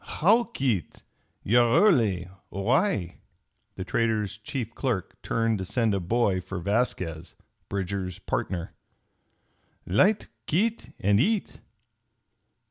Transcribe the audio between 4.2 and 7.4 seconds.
chief clerk turned to send a boy for Vasquez,